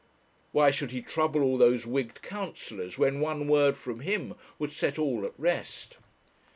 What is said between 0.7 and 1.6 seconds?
should he trouble all